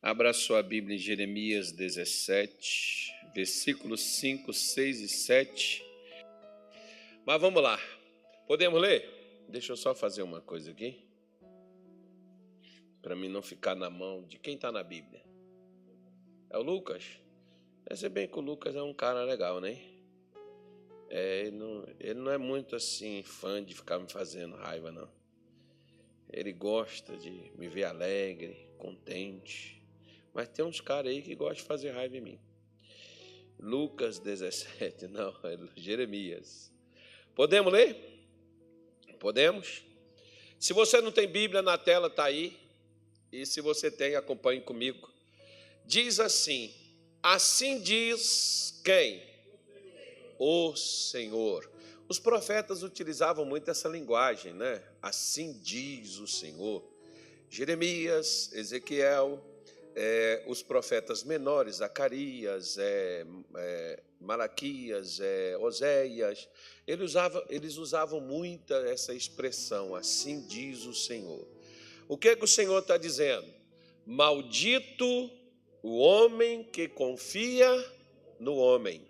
[0.00, 5.84] Abra sua Bíblia em Jeremias 17, versículos 5, 6 e 7.
[7.26, 7.76] Mas vamos lá.
[8.46, 9.44] Podemos ler?
[9.48, 11.04] Deixa eu só fazer uma coisa aqui.
[13.02, 15.20] Para mim não ficar na mão de quem está na Bíblia.
[16.48, 17.04] É o Lucas?
[17.84, 19.80] É se bem que o Lucas é um cara legal, né?
[21.10, 25.10] É, ele, não, ele não é muito assim fã de ficar me fazendo raiva, não.
[26.32, 29.77] Ele gosta de me ver alegre, contente.
[30.38, 32.38] Mas tem uns caras aí que gostam de fazer raiva em mim.
[33.58, 36.70] Lucas 17, não, é Jeremias.
[37.34, 37.96] Podemos ler?
[39.18, 39.82] Podemos?
[40.56, 42.56] Se você não tem Bíblia na tela, está aí.
[43.32, 45.12] E se você tem, acompanhe comigo.
[45.84, 46.72] Diz assim:
[47.20, 49.20] Assim diz quem?
[50.38, 51.68] O Senhor.
[52.08, 54.84] Os profetas utilizavam muito essa linguagem, né?
[55.02, 56.88] Assim diz o Senhor.
[57.50, 59.44] Jeremias, Ezequiel,
[60.00, 66.48] é, os profetas menores, Zacarias, é, é, Malaquias, é, Oséias,
[66.86, 71.44] eles usavam, muito essa expressão, assim diz o Senhor.
[72.06, 73.52] O que, é que o Senhor está dizendo?
[74.06, 75.32] Maldito
[75.82, 77.68] o homem que confia
[78.38, 79.04] no homem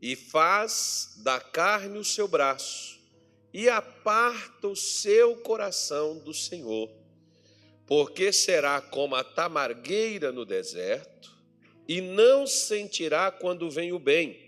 [0.00, 2.98] e faz da carne o seu braço
[3.52, 6.90] e aparta o seu coração do Senhor,
[7.86, 11.36] porque será como a tamargueira no deserto
[11.86, 14.38] e não sentirá quando vem o bem.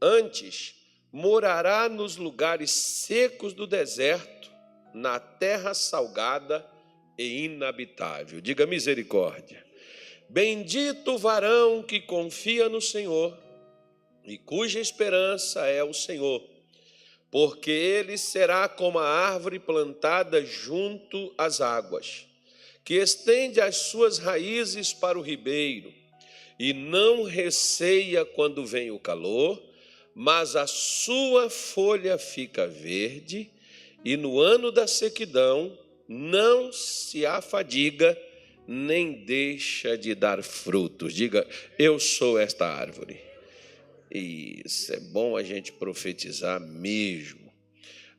[0.00, 0.74] Antes,
[1.12, 4.50] morará nos lugares secos do deserto,
[4.94, 6.66] na terra salgada
[7.18, 8.40] e inabitável.
[8.40, 9.64] Diga misericórdia.
[10.28, 13.36] Bendito o varão que confia no Senhor
[14.24, 16.42] e cuja esperança é o Senhor,
[17.30, 22.26] porque ele será como a árvore plantada junto às águas,
[22.84, 25.92] que estende as suas raízes para o ribeiro
[26.58, 29.62] e não receia quando vem o calor,
[30.14, 33.50] mas a sua folha fica verde
[34.04, 35.78] e no ano da sequidão
[36.08, 38.18] não se afadiga
[38.66, 41.14] nem deixa de dar frutos.
[41.14, 41.46] Diga,
[41.78, 43.20] eu sou esta árvore.
[44.10, 47.52] Isso é bom a gente profetizar mesmo.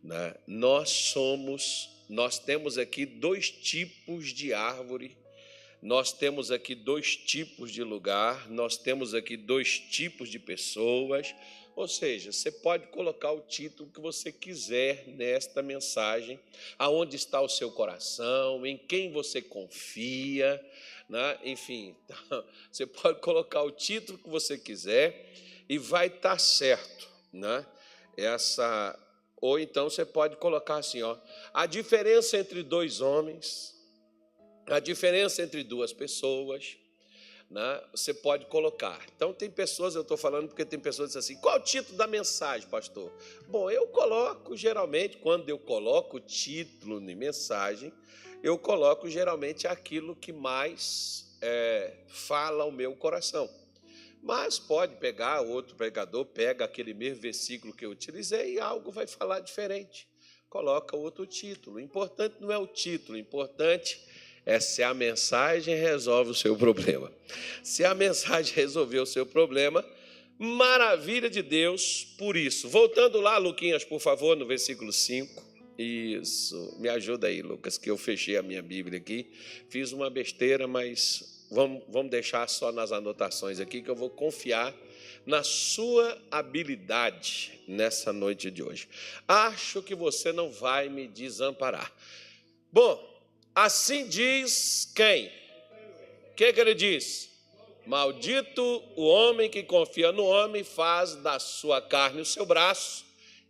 [0.03, 0.33] Né?
[0.47, 5.15] Nós somos, nós temos aqui dois tipos de árvore,
[5.81, 11.35] nós temos aqui dois tipos de lugar, nós temos aqui dois tipos de pessoas.
[11.75, 16.39] Ou seja, você pode colocar o título que você quiser nesta mensagem,
[16.77, 20.63] aonde está o seu coração, em quem você confia,
[21.09, 21.37] né?
[21.43, 21.95] enfim,
[22.71, 25.33] você pode colocar o título que você quiser
[25.67, 27.65] e vai estar certo, né?
[28.15, 28.97] Essa
[29.43, 31.17] ou então você pode colocar assim, ó,
[31.53, 33.75] a diferença entre dois homens,
[34.65, 36.77] a diferença entre duas pessoas,
[37.51, 37.83] né?
[37.91, 39.05] Você pode colocar.
[39.13, 41.97] Então tem pessoas, eu estou falando porque tem pessoas que dizem assim, qual o título
[41.97, 43.11] da mensagem, pastor?
[43.49, 47.91] Bom, eu coloco geralmente quando eu coloco o título de mensagem,
[48.41, 53.49] eu coloco geralmente aquilo que mais é, fala ao meu coração.
[54.23, 59.05] Mas pode pegar, outro pregador pega aquele mesmo versículo que eu utilizei e algo vai
[59.05, 60.07] falar diferente.
[60.49, 61.75] Coloca outro título.
[61.75, 63.99] O importante não é o título, o importante
[64.45, 67.11] é se a mensagem resolve o seu problema.
[67.61, 69.85] Se a mensagem resolver o seu problema,
[70.39, 72.69] maravilha de Deus por isso.
[72.69, 75.51] Voltando lá, Luquinhas, por favor, no versículo 5.
[75.77, 79.31] Isso, me ajuda aí, Lucas, que eu fechei a minha Bíblia aqui.
[79.69, 84.73] Fiz uma besteira, mas vamos, vamos deixar só nas anotações aqui, que eu vou confiar
[85.25, 88.89] na sua habilidade nessa noite de hoje.
[89.27, 91.91] Acho que você não vai me desamparar.
[92.71, 93.01] Bom,
[93.53, 95.27] assim diz quem?
[96.31, 97.29] O que, que ele diz?
[97.85, 103.05] Maldito o homem que confia no homem, faz da sua carne o seu braço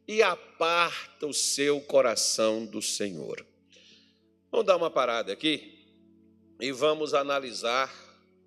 [0.08, 3.46] e aparta o seu coração do Senhor.
[4.52, 5.73] Vamos dar uma parada aqui
[6.60, 7.94] e vamos analisar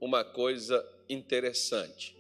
[0.01, 2.17] uma coisa interessante.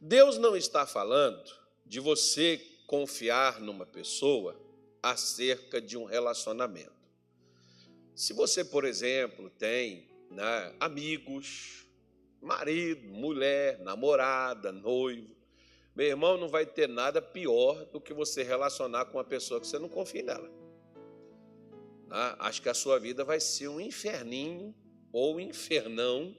[0.00, 1.50] Deus não está falando
[1.84, 4.56] de você confiar numa pessoa
[5.02, 6.92] acerca de um relacionamento.
[8.14, 11.86] Se você, por exemplo, tem né, amigos,
[12.40, 15.34] marido, mulher, namorada, noivo,
[15.94, 19.66] meu irmão, não vai ter nada pior do que você relacionar com uma pessoa que
[19.66, 20.50] você não confia nela.
[22.06, 22.36] Né?
[22.38, 24.74] Acho que a sua vida vai ser um inferninho
[25.16, 26.36] ou infernão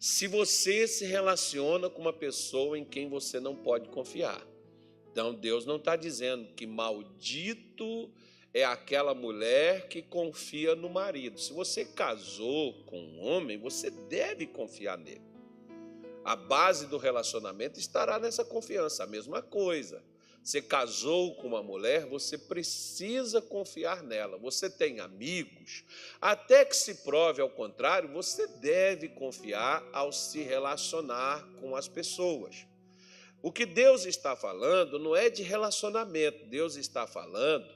[0.00, 4.42] se você se relaciona com uma pessoa em quem você não pode confiar.
[5.12, 8.10] Então, Deus não está dizendo que maldito
[8.54, 11.38] é aquela mulher que confia no marido.
[11.38, 15.28] Se você casou com um homem, você deve confiar nele.
[16.24, 20.02] A base do relacionamento estará nessa confiança, a mesma coisa.
[20.48, 24.38] Você casou com uma mulher, você precisa confiar nela.
[24.38, 25.84] Você tem amigos,
[26.22, 32.66] até que se prove ao contrário, você deve confiar ao se relacionar com as pessoas.
[33.42, 37.68] O que Deus está falando não é de relacionamento, Deus está falando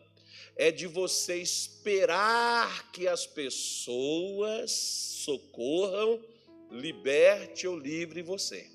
[0.56, 6.24] é de você esperar que as pessoas socorram,
[6.70, 8.66] liberte ou livre você.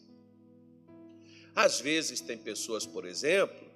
[1.56, 3.67] Às vezes tem pessoas, por exemplo,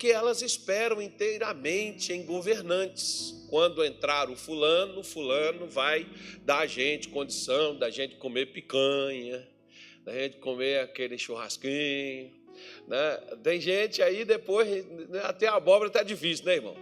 [0.00, 3.34] que elas esperam inteiramente em governantes.
[3.50, 6.06] Quando entrar o fulano, o fulano vai
[6.42, 9.46] dar a gente condição da gente comer picanha,
[10.02, 12.32] da gente comer aquele churrasquinho.
[12.88, 13.16] Né?
[13.42, 16.76] Tem gente aí depois, né, até a abóbora está difícil, né, irmão?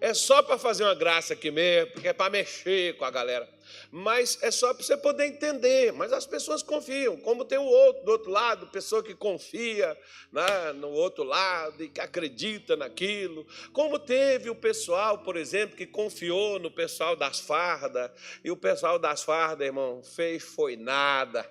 [0.00, 3.46] É só para fazer uma graça aqui mesmo, porque é para mexer com a galera.
[3.90, 5.92] Mas é só para você poder entender.
[5.92, 7.16] Mas as pessoas confiam.
[7.18, 9.96] Como tem o outro do outro lado, pessoa que confia
[10.30, 13.46] né, no outro lado e que acredita naquilo.
[13.72, 18.10] Como teve o pessoal, por exemplo, que confiou no pessoal das fardas.
[18.44, 21.48] E o pessoal das fardas, irmão, fez foi nada.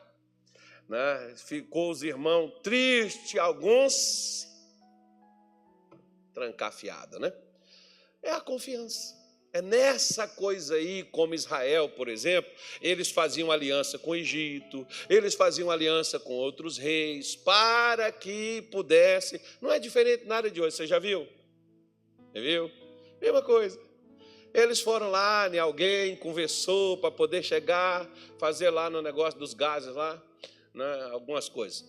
[0.88, 1.34] Né?
[1.38, 4.48] Ficou os irmãos tristes, alguns
[6.34, 7.32] trancafiada, né?
[8.22, 9.21] É a confiança.
[9.54, 12.50] É nessa coisa aí, como Israel, por exemplo,
[12.82, 19.42] eles faziam aliança com o Egito, eles faziam aliança com outros reis, para que pudessem.
[19.60, 21.28] Não é diferente nada de hoje, você já viu?
[22.34, 22.72] Já viu?
[23.20, 23.78] Mesma coisa.
[24.54, 29.94] Eles foram lá, né, alguém conversou para poder chegar, fazer lá no negócio dos gases
[29.94, 30.22] lá,
[30.74, 31.86] né, algumas coisas.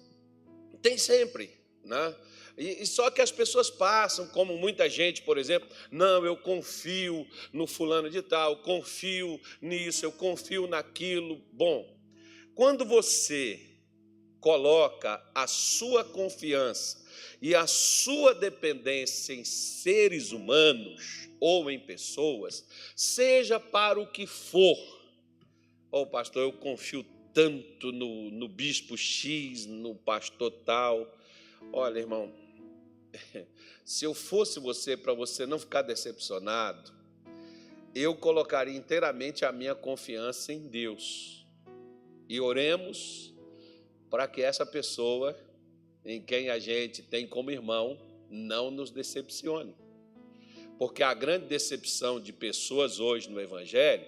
[0.80, 1.50] Tem sempre,
[1.84, 2.14] né?
[2.56, 7.26] E, e, só que as pessoas passam, como muita gente, por exemplo, não, eu confio
[7.52, 11.40] no fulano de tal, confio nisso, eu confio naquilo.
[11.52, 11.96] Bom,
[12.54, 13.60] quando você
[14.40, 17.02] coloca a sua confiança
[17.40, 24.76] e a sua dependência em seres humanos ou em pessoas, seja para o que for,
[25.90, 31.18] oh pastor, eu confio tanto no, no bispo X, no pastor tal.
[31.72, 32.32] Olha, irmão,
[33.84, 36.92] se eu fosse você, para você não ficar decepcionado,
[37.94, 41.46] eu colocaria inteiramente a minha confiança em Deus.
[42.28, 43.34] E oremos
[44.08, 45.36] para que essa pessoa,
[46.04, 47.98] em quem a gente tem como irmão,
[48.30, 49.74] não nos decepcione.
[50.78, 54.06] Porque a grande decepção de pessoas hoje no Evangelho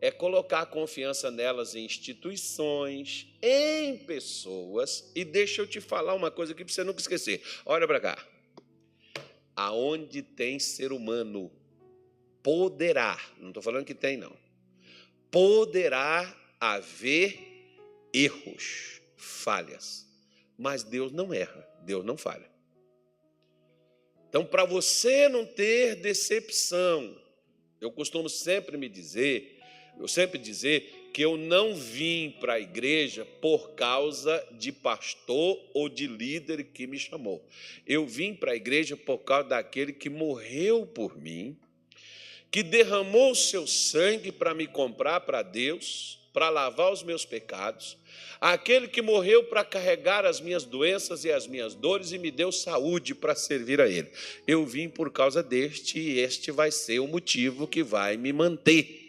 [0.00, 5.10] é colocar a confiança nelas em instituições, em pessoas.
[5.14, 7.42] E deixa eu te falar uma coisa aqui para você nunca esquecer.
[7.66, 8.33] Olha para cá
[9.56, 11.50] aonde tem ser humano,
[12.42, 14.36] poderá, não estou falando que tem, não,
[15.30, 17.38] poderá haver
[18.12, 20.06] erros, falhas,
[20.56, 22.48] mas Deus não erra, Deus não falha.
[24.28, 27.16] Então, para você não ter decepção,
[27.80, 29.60] eu costumo sempre me dizer,
[29.98, 35.88] eu sempre dizer que eu não vim para a igreja por causa de pastor ou
[35.88, 37.46] de líder que me chamou.
[37.86, 41.56] Eu vim para a igreja por causa daquele que morreu por mim,
[42.50, 47.96] que derramou o seu sangue para me comprar para Deus, para lavar os meus pecados,
[48.40, 52.50] aquele que morreu para carregar as minhas doenças e as minhas dores e me deu
[52.50, 54.10] saúde para servir a Ele.
[54.48, 59.04] Eu vim por causa deste e este vai ser o motivo que vai me manter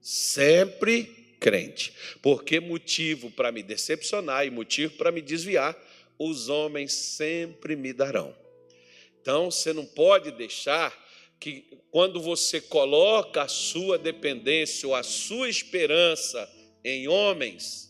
[0.00, 1.92] sempre crente.
[2.22, 5.76] Porque motivo para me decepcionar e motivo para me desviar,
[6.18, 8.34] os homens sempre me darão.
[9.20, 10.92] Então, você não pode deixar
[11.38, 16.50] que, quando você coloca a sua dependência ou a sua esperança
[16.84, 17.88] em homens,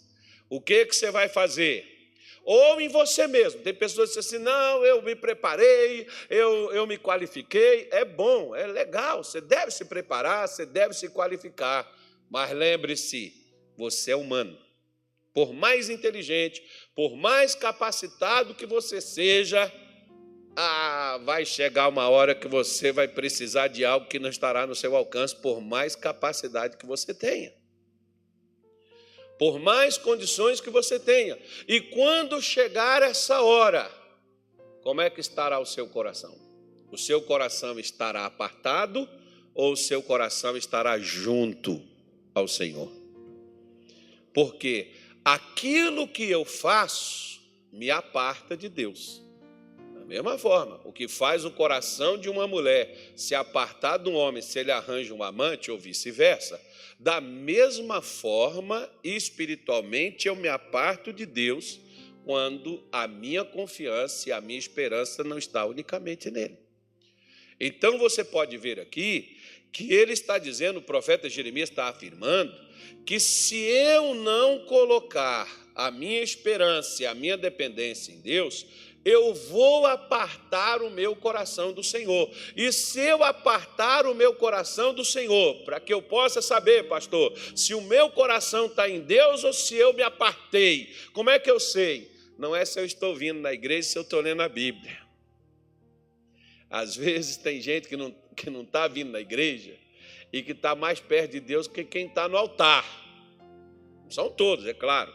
[0.50, 1.98] o que, que você vai fazer?
[2.44, 3.60] Ou em você mesmo.
[3.60, 7.88] Tem pessoas que dizem assim: não, eu me preparei, eu, eu me qualifiquei.
[7.90, 11.86] É bom, é legal, você deve se preparar, você deve se qualificar.
[12.30, 13.32] Mas lembre-se,
[13.76, 14.58] você é humano.
[15.32, 16.62] Por mais inteligente,
[16.94, 19.72] por mais capacitado que você seja,
[20.56, 24.74] ah, vai chegar uma hora que você vai precisar de algo que não estará no
[24.74, 27.52] seu alcance, por mais capacidade que você tenha.
[29.38, 31.38] Por mais condições que você tenha.
[31.68, 33.88] E quando chegar essa hora,
[34.82, 36.36] como é que estará o seu coração?
[36.90, 39.08] O seu coração estará apartado
[39.54, 41.80] ou o seu coração estará junto
[42.34, 42.98] ao Senhor?
[44.38, 44.92] porque
[45.24, 47.40] aquilo que eu faço
[47.72, 49.20] me aparta de Deus.
[50.06, 54.40] mesma forma, o que faz o coração de uma mulher se apartar de um homem
[54.40, 56.60] se ele arranja um amante ou vice-versa,
[57.00, 61.80] da mesma forma, espiritualmente, eu me aparto de Deus
[62.24, 66.56] quando a minha confiança e a minha esperança não está unicamente nele.
[67.60, 69.36] Então você pode ver aqui
[69.72, 72.54] que ele está dizendo, o profeta Jeremias está afirmando,
[73.04, 78.66] que se eu não colocar a minha esperança e a minha dependência em Deus,
[79.04, 82.30] eu vou apartar o meu coração do Senhor.
[82.56, 87.32] E se eu apartar o meu coração do Senhor, para que eu possa saber, pastor,
[87.54, 91.50] se o meu coração está em Deus ou se eu me apartei, como é que
[91.50, 92.10] eu sei?
[92.36, 95.07] Não é se eu estou vindo na igreja, se eu estou lendo a Bíblia.
[96.70, 99.74] Às vezes tem gente que não está que não tá vindo na igreja
[100.32, 102.84] e que está mais perto de Deus que quem está no altar.
[104.08, 105.12] São todos, é claro.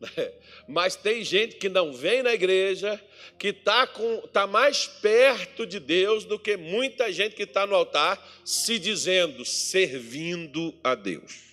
[0.66, 3.00] Mas tem gente que não vem na igreja,
[3.38, 3.88] que está
[4.32, 9.44] tá mais perto de Deus do que muita gente que está no altar, se dizendo,
[9.44, 11.52] servindo a Deus.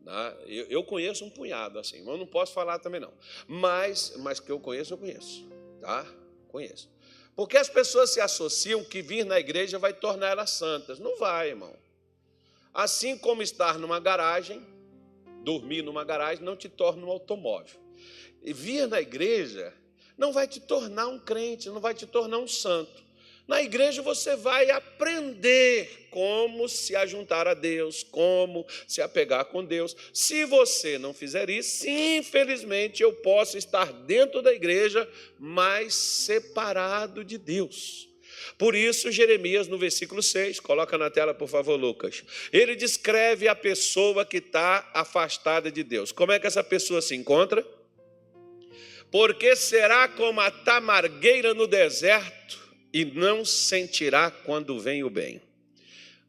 [0.00, 0.36] Né?
[0.46, 3.12] Eu conheço um punhado assim, eu não posso falar também não.
[3.46, 5.48] Mas, mas que eu conheço, eu conheço.
[5.80, 6.06] Tá?
[6.48, 6.90] Conheço.
[7.34, 10.98] Porque as pessoas se associam que vir na igreja vai tornar elas santas.
[10.98, 11.74] Não vai, irmão.
[12.74, 14.64] Assim como estar numa garagem
[15.42, 17.80] dormir numa garagem não te torna um automóvel.
[18.42, 19.74] E vir na igreja
[20.16, 23.02] não vai te tornar um crente, não vai te tornar um santo.
[23.46, 29.96] Na igreja você vai aprender como se ajuntar a Deus, como se apegar com Deus.
[30.12, 35.08] Se você não fizer isso, infelizmente eu posso estar dentro da igreja,
[35.38, 38.08] mas separado de Deus.
[38.56, 42.22] Por isso, Jeremias, no versículo 6, coloca na tela, por favor, Lucas.
[42.52, 46.12] Ele descreve a pessoa que está afastada de Deus.
[46.12, 47.66] Como é que essa pessoa se encontra?
[49.10, 52.61] Porque será como a tamargueira no deserto
[52.92, 55.40] e não sentirá quando vem o bem.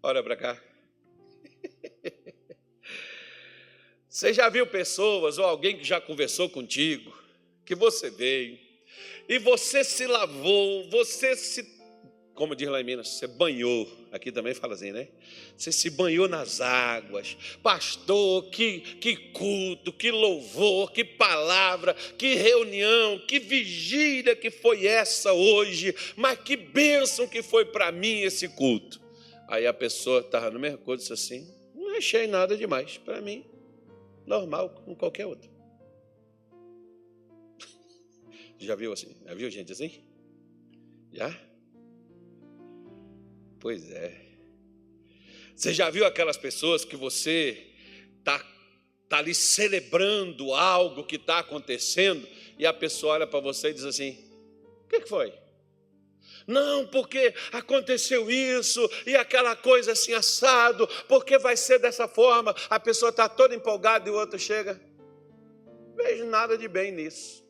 [0.02, 0.64] Olha para cá.
[4.08, 7.12] Você já viu pessoas ou alguém que já conversou contigo,
[7.66, 8.60] que você veio,
[9.28, 11.64] e você se lavou, você se
[12.34, 13.88] como diz lá em Minas, você banhou.
[14.14, 15.08] Aqui também fala assim, né?
[15.58, 17.36] Você se banhou nas águas.
[17.64, 25.34] Pastor, que, que culto, que louvor, que palavra, que reunião, que vigília que foi essa
[25.34, 25.96] hoje.
[26.16, 29.02] Mas que bênção que foi para mim esse culto.
[29.48, 33.00] Aí a pessoa estava no mercado e disse assim: Não achei nada demais.
[33.00, 33.44] Para mim,
[34.28, 35.50] normal, como qualquer outro.
[38.60, 39.18] Já viu assim?
[39.26, 40.04] Já viu gente assim?
[41.12, 41.36] Já?
[43.64, 44.14] Pois é.
[45.56, 47.66] Você já viu aquelas pessoas que você
[48.20, 48.46] está
[49.08, 52.28] tá ali celebrando algo que está acontecendo
[52.60, 54.18] e a pessoa olha para você e diz assim:
[54.84, 55.34] O que, que foi?
[56.46, 62.54] Não, porque aconteceu isso e aquela coisa assim assado, porque vai ser dessa forma.
[62.70, 64.78] A pessoa está toda empolgada e o outro chega.
[65.96, 67.42] Vejo nada de bem nisso.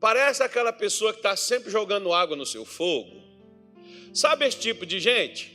[0.00, 3.33] Parece aquela pessoa que está sempre jogando água no seu fogo
[4.14, 5.52] Sabe esse tipo de gente?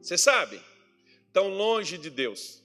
[0.00, 0.60] Você sabe?
[1.32, 2.62] Tão longe de Deus.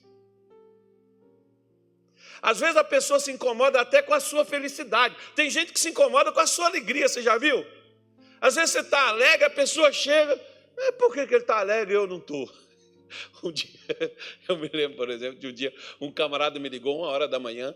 [2.40, 5.16] Às vezes a pessoa se incomoda até com a sua felicidade.
[5.34, 7.66] Tem gente que se incomoda com a sua alegria, você já viu?
[8.40, 10.40] Às vezes você está alegre, a pessoa chega,
[10.76, 12.50] mas por que, que ele está alegre e eu não estou?
[13.44, 13.68] Um dia,
[14.48, 17.38] eu me lembro, por exemplo, de um dia, um camarada me ligou uma hora da
[17.38, 17.74] manhã.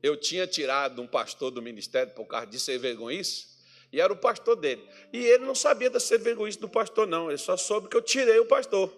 [0.00, 3.55] Eu tinha tirado um pastor do ministério por causa de ser vergonhice.
[3.92, 4.86] E era o pastor dele.
[5.12, 7.28] E ele não sabia da ser vergonhice do pastor, não.
[7.30, 8.92] Ele só soube que eu tirei o pastor.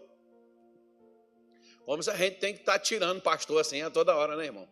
[1.85, 4.47] Como se a gente tem que estar tá tirando pastor assim a toda hora, né,
[4.47, 4.68] irmão?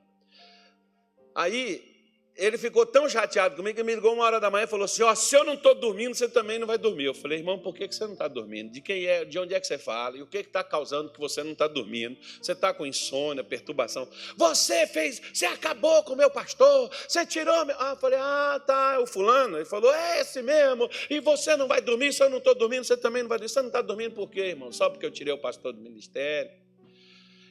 [1.34, 1.95] Aí
[2.36, 5.02] ele ficou tão chateado comigo que me ligou uma hora da manhã e falou assim:
[5.02, 7.04] oh, se eu não estou dormindo, você também não vai dormir.
[7.04, 8.70] Eu falei, irmão, por que você não está dormindo?
[8.72, 10.16] De quem é, de onde é que você fala?
[10.16, 12.16] E o que está causando que você não está dormindo?
[12.40, 14.08] Você está com insônia, perturbação.
[14.36, 17.76] Você fez, você acabou com o meu pastor, você tirou meu.
[17.78, 19.56] Ah, eu falei, ah, tá, é o fulano.
[19.56, 20.88] Ele falou, é esse mesmo.
[21.08, 23.48] E você não vai dormir, se eu não estou dormindo, você também não vai dormir.
[23.48, 24.70] Você não está dormindo por quê, irmão?
[24.72, 26.65] Só porque eu tirei o pastor do ministério.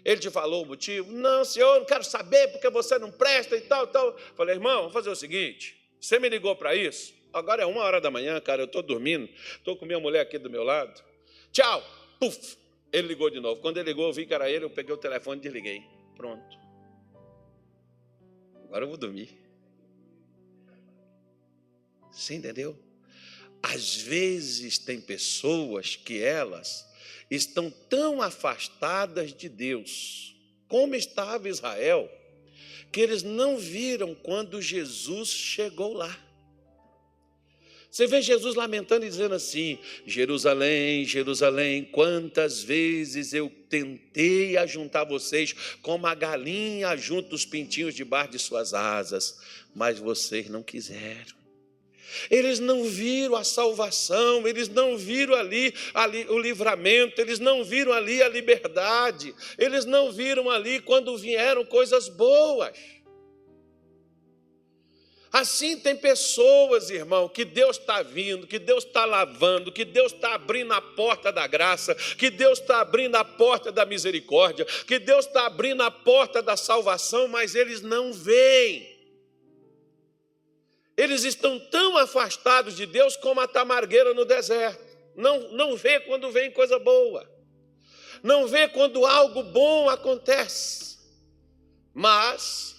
[0.05, 1.11] Ele te falou o motivo?
[1.11, 4.15] Não, senhor, não quero saber porque você não presta e tal, tal.
[4.35, 7.11] Falei, irmão, vamos fazer o seguinte: você me ligou para isso?
[7.33, 10.37] Agora é uma hora da manhã, cara, eu estou dormindo, estou com minha mulher aqui
[10.37, 11.03] do meu lado.
[11.51, 11.83] Tchau!
[12.19, 12.55] Puf!
[12.93, 13.59] Ele ligou de novo.
[13.59, 15.83] Quando ele ligou, eu vi que era ele, eu peguei o telefone e desliguei.
[16.15, 16.57] Pronto.
[18.63, 19.37] Agora eu vou dormir.
[22.11, 22.77] Você entendeu?
[23.61, 26.85] Às vezes tem pessoas que elas
[27.29, 30.35] estão tão afastadas de Deus,
[30.67, 32.09] como estava Israel,
[32.91, 36.25] que eles não viram quando Jesus chegou lá.
[37.95, 45.53] Você vê Jesus lamentando e dizendo assim: Jerusalém, Jerusalém, quantas vezes eu tentei ajuntar vocês
[45.81, 49.39] como a galinha junta os pintinhos debaixo de suas asas,
[49.73, 51.44] mas vocês não quiseram.
[52.29, 57.93] Eles não viram a salvação, eles não viram ali, ali o livramento, eles não viram
[57.93, 62.73] ali a liberdade, eles não viram ali quando vieram coisas boas.
[65.35, 70.35] Assim tem pessoas, irmão, que Deus está vindo, que Deus está lavando, que Deus está
[70.35, 75.25] abrindo a porta da graça, que Deus está abrindo a porta da misericórdia, que Deus
[75.25, 78.94] está abrindo a porta da salvação, mas eles não veem.
[80.97, 84.83] Eles estão tão afastados de Deus como a tamargueira no deserto.
[85.15, 87.29] Não, não vê quando vem coisa boa.
[88.23, 90.97] Não vê quando algo bom acontece.
[91.93, 92.75] Mas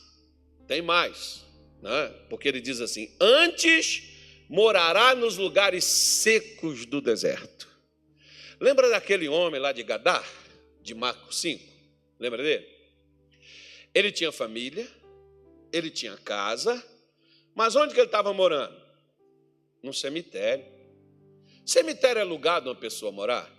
[0.67, 1.47] tem mais
[1.87, 2.09] né?
[2.29, 4.03] porque ele diz assim: Antes
[4.49, 7.67] morará nos lugares secos do deserto.
[8.61, 10.25] Lembra daquele homem lá de Gadá,
[10.81, 11.63] de Marcos 5?
[12.19, 12.67] Lembra dele?
[13.95, 14.89] Ele tinha família,
[15.73, 16.83] ele tinha casa,
[17.57, 18.77] mas onde que ele estava morando?
[19.83, 20.65] Num cemitério.
[21.65, 23.51] Cemitério é lugar de uma pessoa morar?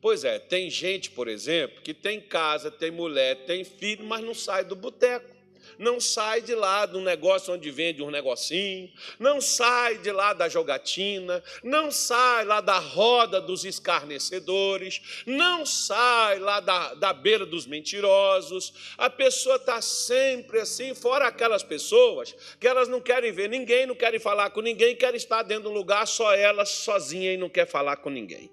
[0.00, 4.34] Pois é, tem gente, por exemplo, que tem casa, tem mulher, tem filho, mas não
[4.34, 5.37] sai do boteco
[5.78, 10.48] não sai de lá do negócio onde vende um negocinho, não sai de lá da
[10.48, 17.66] jogatina, não sai lá da roda dos escarnecedores, não sai lá da, da beira dos
[17.66, 18.94] mentirosos.
[18.98, 23.94] A pessoa está sempre assim, fora aquelas pessoas que elas não querem ver ninguém, não
[23.94, 27.48] querem falar com ninguém, querem estar dentro de um lugar só elas, sozinha e não
[27.48, 28.50] quer falar com ninguém.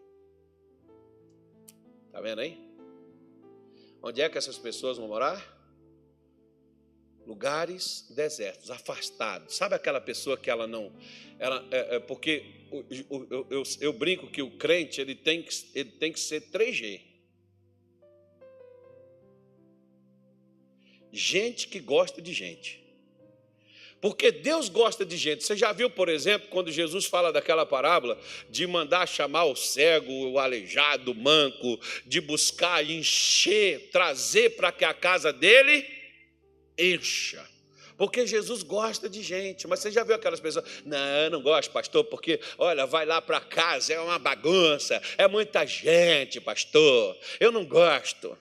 [2.07, 2.57] Está vendo aí?
[4.01, 5.54] Onde é que essas pessoas vão morar?
[7.25, 9.55] Lugares desertos, afastados.
[9.55, 10.91] Sabe aquela pessoa que ela não,
[11.39, 15.53] ela, é, é porque eu, eu, eu, eu, brinco que o crente ele tem que,
[15.73, 17.01] ele tem que ser 3G.
[21.11, 22.83] Gente que gosta de gente.
[24.01, 25.43] Porque Deus gosta de gente.
[25.43, 28.19] Você já viu, por exemplo, quando Jesus fala daquela parábola
[28.49, 34.85] de mandar chamar o cego, o aleijado, o manco, de buscar encher, trazer para que
[34.85, 35.94] a casa dele
[36.77, 37.45] encha.
[37.97, 40.65] Porque Jesus gosta de gente, mas você já viu aquelas pessoas?
[40.85, 45.65] Não, não gosto, pastor, porque, olha, vai lá para casa, é uma bagunça, é muita
[45.65, 48.37] gente, pastor, eu não gosto.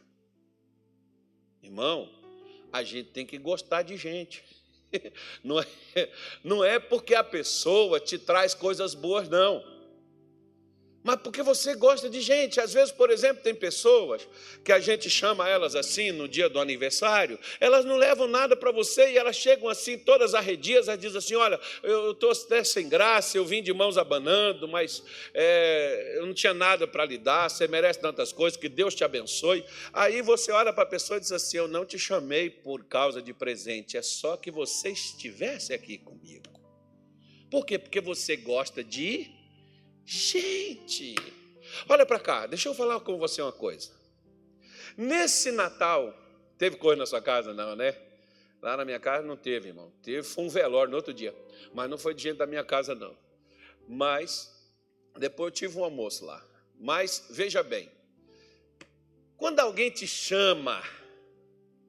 [1.62, 2.11] Irmão,
[2.73, 4.42] a gente tem que gostar de gente.
[5.42, 5.66] Não é,
[6.44, 9.73] não é porque a pessoa te traz coisas boas, não
[11.04, 12.58] mas porque você gosta de gente.
[12.58, 14.26] Às vezes, por exemplo, tem pessoas
[14.64, 18.72] que a gente chama elas assim no dia do aniversário, elas não levam nada para
[18.72, 22.88] você e elas chegam assim, todas arredias, elas dizem assim: Olha, eu estou até sem
[22.88, 25.02] graça, eu vim de mãos abanando, mas
[25.34, 29.04] é, eu não tinha nada para lhe dar, você merece tantas coisas, que Deus te
[29.04, 29.62] abençoe.
[29.92, 33.20] Aí você olha para a pessoa e diz assim: Eu não te chamei por causa
[33.20, 36.44] de presente, é só que você estivesse aqui comigo.
[37.50, 37.78] Por quê?
[37.78, 39.34] Porque você gosta de
[40.06, 41.14] Gente,
[41.88, 43.90] olha para cá, deixa eu falar com você uma coisa.
[44.96, 46.14] Nesse Natal,
[46.58, 47.54] teve coisa na sua casa?
[47.54, 47.96] Não, né?
[48.60, 49.92] Lá na minha casa não teve, irmão.
[50.02, 51.34] Teve, foi um velório no outro dia.
[51.72, 53.16] Mas não foi de gente da minha casa, não.
[53.88, 54.50] Mas,
[55.18, 56.42] depois eu tive um almoço lá.
[56.78, 57.90] Mas, veja bem,
[59.36, 60.82] quando alguém te chama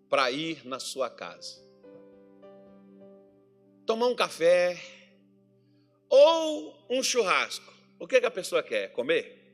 [0.09, 1.61] para ir na sua casa,
[3.85, 4.81] tomar um café
[6.09, 8.91] ou um churrasco, o que, que a pessoa quer?
[8.91, 9.45] Comer?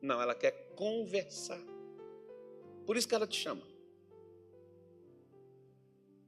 [0.00, 1.60] Não, ela quer conversar.
[2.84, 3.62] Por isso que ela te chama.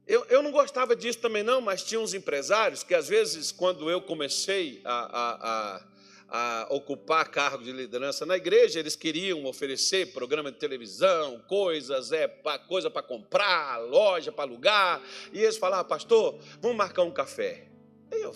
[0.05, 3.91] Eu, eu não gostava disso também, não, mas tinha uns empresários que, às vezes, quando
[3.91, 5.83] eu comecei a, a,
[6.31, 12.11] a, a ocupar cargo de liderança na igreja, eles queriam oferecer programa de televisão, coisas,
[12.11, 14.99] é, pra, coisa para comprar, loja para alugar.
[15.31, 17.67] E eles falavam, pastor, vamos marcar um café.
[18.11, 18.33] Aí eu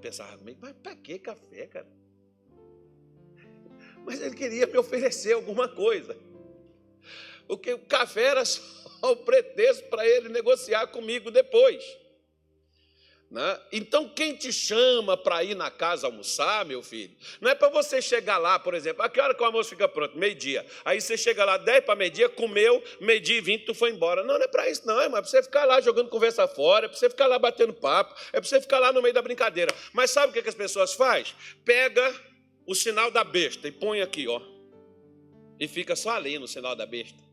[0.00, 1.88] pensava mas para que café, cara?
[4.04, 6.16] Mas ele queria me oferecer alguma coisa.
[7.46, 12.03] Porque o café era só o pretexto para ele negociar comigo depois.
[13.34, 13.60] Né?
[13.72, 18.00] Então, quem te chama para ir na casa almoçar, meu filho, não é para você
[18.00, 20.16] chegar lá, por exemplo, a que hora que o almoço fica pronto?
[20.16, 20.64] Meio-dia.
[20.84, 24.22] Aí você chega lá 10 para meio-dia, comeu, meio-dia e 20, tu foi embora.
[24.22, 26.88] Não, não é para isso, não, é para você ficar lá jogando conversa fora, é
[26.88, 29.74] para você ficar lá batendo papo, é para você ficar lá no meio da brincadeira.
[29.92, 31.34] Mas sabe o que, que as pessoas fazem?
[31.64, 32.14] Pega
[32.64, 34.40] o sinal da besta e põe aqui, ó.
[35.58, 37.23] E fica só ali no sinal da besta.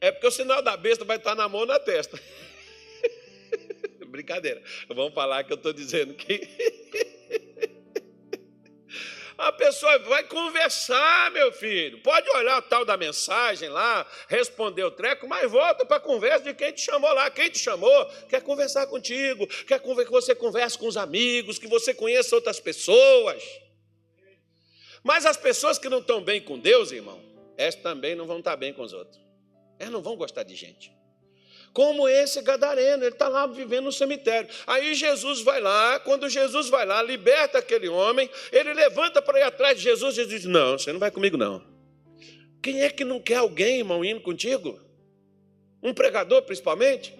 [0.00, 2.18] É porque o sinal da besta vai estar na mão ou na testa.
[4.06, 4.62] Brincadeira.
[4.88, 6.40] Vamos falar que eu estou dizendo que.
[9.36, 11.98] A pessoa vai conversar, meu filho.
[12.02, 16.44] Pode olhar o tal da mensagem lá, responder o treco, mas volta para a conversa
[16.44, 17.30] de quem te chamou lá.
[17.30, 21.94] Quem te chamou quer conversar contigo, quer que você converse com os amigos, que você
[21.94, 23.42] conheça outras pessoas.
[25.02, 27.18] Mas as pessoas que não estão bem com Deus, irmão,
[27.56, 29.29] essas também não vão estar bem com os outros.
[29.80, 30.92] Elas não vão gostar de gente
[31.72, 34.48] como esse gadareno, ele está lá vivendo no cemitério.
[34.66, 39.42] Aí Jesus vai lá, quando Jesus vai lá, liberta aquele homem, ele levanta para ir
[39.42, 41.62] atrás de Jesus e diz: Não, você não vai comigo, não.
[42.62, 44.78] Quem é que não quer alguém, irmão, indo contigo?
[45.82, 47.14] Um pregador, principalmente?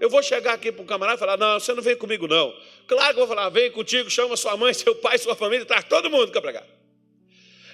[0.00, 2.54] Eu vou chegar aqui para um camarada e falar: Não, você não vem comigo, não.
[2.86, 5.84] Claro que eu vou falar: Vem contigo, chama sua mãe, seu pai, sua família, traz
[5.84, 6.66] todo mundo para pregar.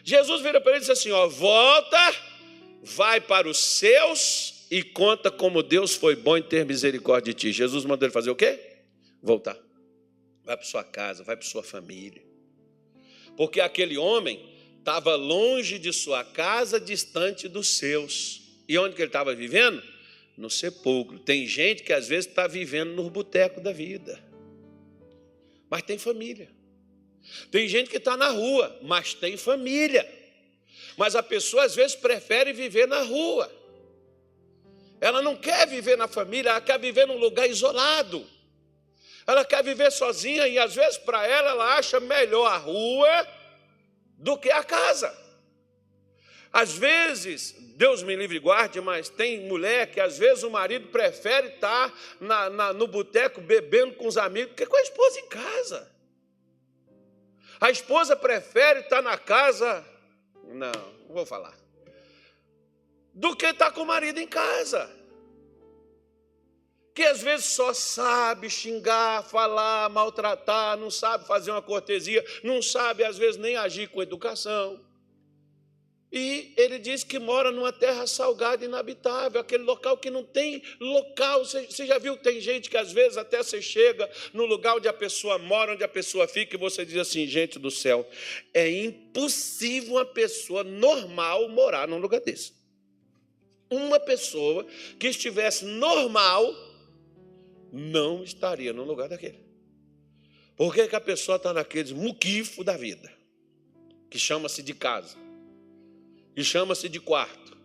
[0.04, 2.14] Jesus vira para ele e diz assim: Ó, volta,
[2.82, 7.52] vai para os seus e conta como Deus foi bom em ter misericórdia de ti.
[7.52, 8.58] Jesus mandou ele fazer o quê?
[9.22, 9.56] Voltar.
[10.44, 12.22] Vai para sua casa, vai para sua família.
[13.36, 14.44] Porque aquele homem
[14.78, 18.42] estava longe de sua casa, distante dos seus.
[18.68, 19.82] E onde que ele estava vivendo?
[20.36, 21.18] No sepulcro.
[21.20, 24.22] Tem gente que às vezes está vivendo no boteco da vida.
[25.70, 26.50] Mas tem família.
[27.50, 30.21] Tem gente que está na rua, mas tem família.
[30.96, 33.50] Mas a pessoa às vezes prefere viver na rua.
[35.00, 38.26] Ela não quer viver na família, ela quer viver num lugar isolado.
[39.26, 43.28] Ela quer viver sozinha e às vezes para ela ela acha melhor a rua
[44.18, 45.16] do que a casa.
[46.52, 50.88] Às vezes, Deus me livre e guarde, mas tem mulher que às vezes o marido
[50.88, 55.28] prefere estar na, na, no boteco bebendo com os amigos que com a esposa em
[55.28, 55.90] casa.
[57.60, 59.84] A esposa prefere estar na casa,
[60.44, 60.72] não,
[61.08, 61.62] não vou falar
[63.14, 64.90] do que estar tá com o marido em casa.
[66.94, 73.02] Que às vezes só sabe xingar, falar, maltratar, não sabe fazer uma cortesia, não sabe
[73.02, 74.78] às vezes nem agir com educação.
[76.12, 81.44] E ele diz que mora numa terra salgada, inabitável, aquele local que não tem local.
[81.44, 82.16] Você já viu?
[82.16, 85.84] Tem gente que às vezes até você chega no lugar onde a pessoa mora, onde
[85.84, 88.06] a pessoa fica, e você diz assim: gente do céu,
[88.52, 92.62] é impossível uma pessoa normal morar num lugar desse
[93.72, 94.66] uma pessoa
[94.98, 96.54] que estivesse normal
[97.72, 99.40] não estaria no lugar daquele.
[100.56, 103.10] Por que, que a pessoa está naqueles muquifo da vida,
[104.10, 105.16] que chama-se de casa,
[106.34, 107.56] que chama-se de quarto?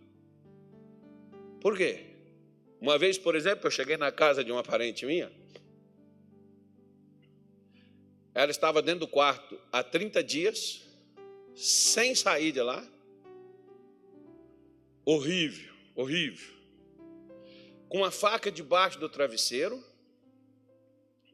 [1.62, 2.06] Por quê?
[2.80, 5.32] Uma vez, por exemplo, eu cheguei na casa de uma parente minha,
[8.34, 10.84] ela estava dentro do quarto há 30 dias,
[11.56, 12.88] sem sair de lá,
[15.03, 16.56] horrível horrível,
[17.89, 19.84] com a faca debaixo do travesseiro,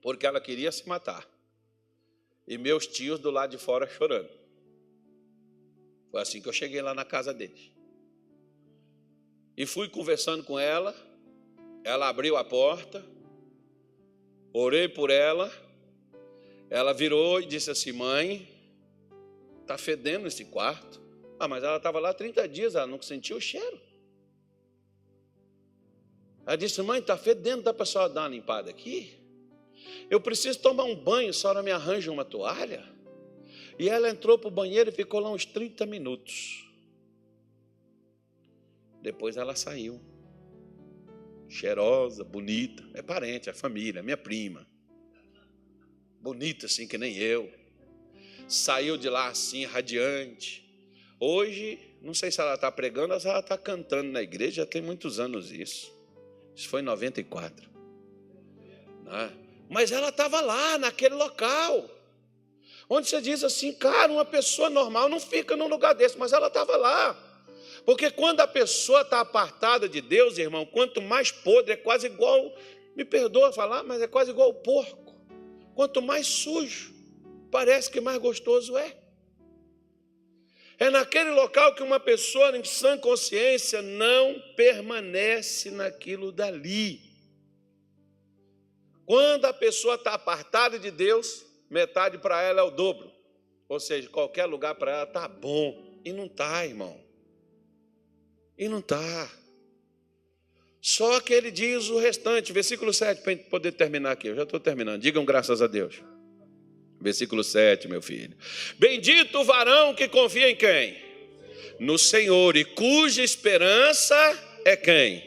[0.01, 1.27] porque ela queria se matar,
[2.47, 4.29] e meus tios do lado de fora chorando.
[6.13, 7.71] Foi assim que eu cheguei lá na casa deles.
[9.57, 10.95] E fui conversando com ela,
[11.83, 13.03] ela abriu a porta,
[14.53, 15.51] orei por ela,
[16.69, 18.47] ela virou e disse assim: Mãe,
[19.61, 21.01] está fedendo esse quarto.
[21.39, 23.81] Ah, mas ela estava lá 30 dias, ela não sentiu o cheiro.
[26.45, 29.17] Ela disse: Mãe, está fedendo, dá para a senhora dar uma limpada aqui?
[30.11, 32.92] Eu preciso tomar um banho, a senhora me arranja uma toalha?
[33.77, 36.65] E ela entrou para o banheiro e ficou lá uns 30 minutos.
[39.01, 39.99] Depois ela saiu.
[41.49, 42.83] Cheirosa, bonita.
[42.93, 44.67] É parente, é família, é minha prima.
[46.19, 47.51] Bonita assim que nem eu.
[48.47, 50.63] Saiu de lá assim, radiante.
[51.19, 54.65] Hoje, não sei se ela está pregando ou se ela está cantando na igreja, já
[54.65, 55.93] tem muitos anos isso.
[56.55, 57.69] Isso foi em 94.
[59.03, 59.33] Né?
[59.69, 61.89] Mas ela estava lá, naquele local.
[62.89, 66.47] Onde você diz assim, cara, uma pessoa normal não fica num lugar desse, mas ela
[66.47, 67.17] estava lá.
[67.85, 72.53] Porque quando a pessoa está apartada de Deus, irmão, quanto mais podre, é quase igual,
[72.95, 75.15] me perdoa falar, mas é quase igual o porco.
[75.75, 76.93] Quanto mais sujo,
[77.51, 78.95] parece que mais gostoso é.
[80.79, 86.99] É naquele local que uma pessoa em sã consciência não permanece naquilo dali.
[89.05, 93.11] Quando a pessoa está apartada de Deus, metade para ela é o dobro.
[93.67, 95.99] Ou seja, qualquer lugar para ela está bom.
[96.05, 96.97] E não está, irmão.
[98.57, 99.29] E não está.
[100.79, 104.27] Só que ele diz o restante, versículo 7, para poder terminar aqui.
[104.27, 105.01] Eu já estou terminando.
[105.01, 106.01] Digam graças a Deus.
[107.01, 108.37] Versículo 7, meu filho.
[108.77, 110.97] Bendito o varão que confia em quem?
[111.79, 114.15] No Senhor, e cuja esperança
[114.63, 115.23] é quem?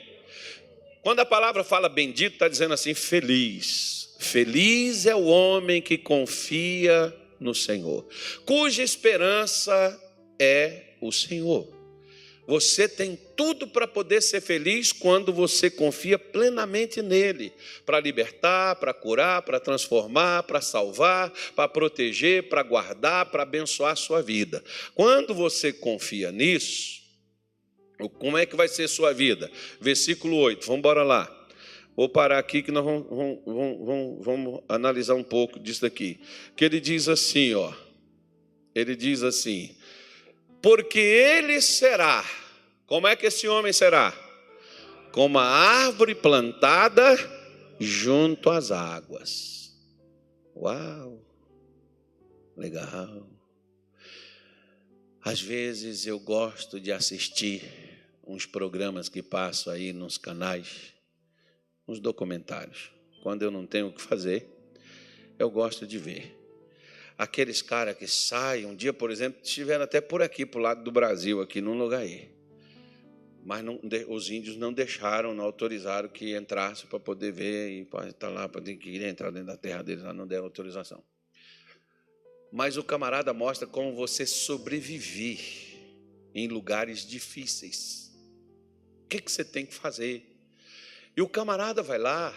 [1.02, 4.05] Quando a palavra fala bendito, está dizendo assim: feliz.
[4.18, 8.06] Feliz é o homem que confia no Senhor,
[8.44, 10.00] cuja esperança
[10.38, 11.76] é o Senhor.
[12.46, 17.52] Você tem tudo para poder ser feliz quando você confia plenamente nele
[17.84, 23.96] para libertar, para curar, para transformar, para salvar, para proteger, para guardar, para abençoar a
[23.96, 24.62] sua vida.
[24.94, 27.02] Quando você confia nisso,
[28.18, 29.50] como é que vai ser sua vida?
[29.80, 31.35] Versículo 8, vamos embora lá.
[31.96, 36.20] Vou parar aqui que nós vamos, vamos, vamos, vamos analisar um pouco disso daqui.
[36.54, 37.72] Que ele diz assim, ó.
[38.74, 39.74] Ele diz assim:
[40.66, 42.24] porque ele será.
[42.86, 44.12] Como é que esse homem será?
[45.12, 47.16] Como a árvore plantada
[47.78, 49.72] junto às águas.
[50.56, 51.24] Uau!
[52.56, 53.28] Legal.
[55.22, 57.62] Às vezes eu gosto de assistir
[58.26, 60.94] uns programas que passam aí nos canais,
[61.86, 62.90] uns documentários.
[63.22, 64.48] Quando eu não tenho o que fazer,
[65.38, 66.36] eu gosto de ver
[67.18, 70.84] aqueles caras que saem, um dia, por exemplo, estiveram até por aqui, para o lado
[70.84, 72.30] do Brasil, aqui num lugar aí.
[73.44, 78.08] Mas não, os índios não deixaram, não autorizaram que entrasse para poder ver e para
[78.08, 81.02] estar lá, para querer entrar dentro da terra deles, lá não deram autorização.
[82.52, 85.38] Mas o camarada mostra como você sobreviver
[86.34, 88.12] em lugares difíceis.
[89.04, 90.35] O que, que você tem que fazer?
[91.16, 92.34] E o camarada vai lá,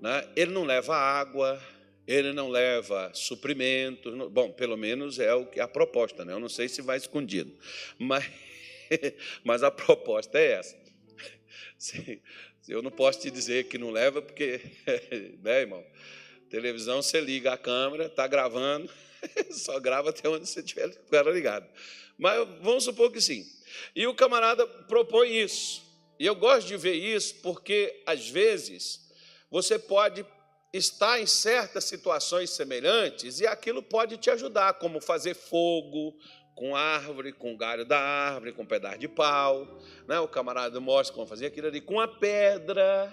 [0.00, 0.26] né?
[0.34, 1.62] ele não leva água,
[2.06, 6.32] ele não leva suprimentos, bom, pelo menos é o que a proposta, né?
[6.32, 7.54] Eu não sei se vai escondido,
[7.98, 8.24] mas,
[9.44, 10.76] mas a proposta é essa.
[12.66, 14.58] Eu não posso te dizer que não leva, porque,
[15.42, 15.84] né, irmão?
[16.48, 18.90] Televisão, você liga a câmera, está gravando,
[19.52, 20.90] só grava até onde você estiver
[21.30, 21.68] ligado.
[22.16, 23.44] Mas vamos supor que sim.
[23.94, 25.83] E o camarada propõe isso.
[26.18, 29.10] E eu gosto de ver isso porque, às vezes,
[29.50, 30.24] você pode
[30.72, 36.18] está em certas situações semelhantes e aquilo pode te ajudar, como fazer fogo
[36.56, 39.80] com árvore, com galho da árvore, com um pedaço de pau.
[40.08, 40.18] Né?
[40.18, 43.12] O camarada mostra como fazer aquilo ali com a pedra.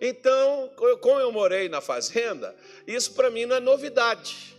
[0.00, 4.56] Então, como eu morei na fazenda, isso para mim não é novidade.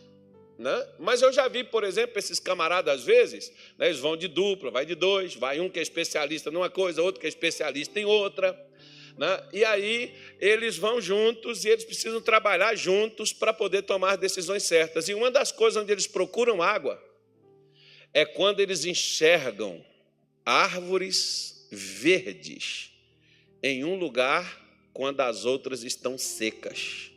[0.60, 0.88] Né?
[1.00, 4.70] Mas eu já vi, por exemplo, esses camaradas, às vezes, né, eles vão de dupla,
[4.70, 8.04] vai de dois, vai um que é especialista numa coisa, outro que é especialista em
[8.04, 8.68] outra.
[9.18, 9.42] Né?
[9.54, 15.08] E aí eles vão juntos e eles precisam trabalhar juntos para poder tomar decisões certas.
[15.08, 17.02] E uma das coisas onde eles procuram água
[18.14, 19.82] é quando eles enxergam
[20.46, 22.92] árvores verdes
[23.64, 24.60] em um lugar
[24.92, 27.09] quando as outras estão secas.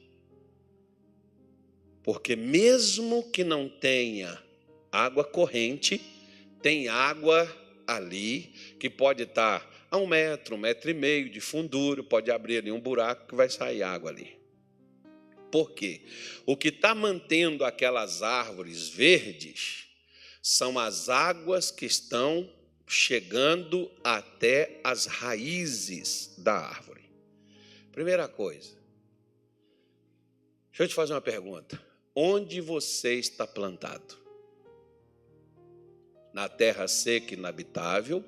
[2.02, 4.42] Porque mesmo que não tenha
[4.90, 6.00] água corrente,
[6.60, 7.50] tem água
[7.86, 12.58] ali que pode estar a um metro, um metro e meio de fundura, pode abrir
[12.58, 14.36] ali um buraco que vai sair água ali.
[15.50, 16.00] Por quê?
[16.46, 19.86] O que está mantendo aquelas árvores verdes
[20.42, 22.50] são as águas que estão
[22.86, 27.02] chegando até as raízes da árvore.
[27.92, 28.70] Primeira coisa,
[30.70, 31.91] deixa eu te fazer uma pergunta.
[32.14, 34.16] Onde você está plantado?
[36.34, 38.22] Na terra seca e inabitável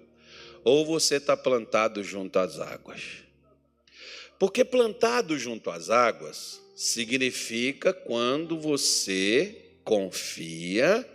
[0.64, 3.02] ou você está plantado junto às águas.
[4.38, 11.06] Porque plantado junto às águas significa quando você confia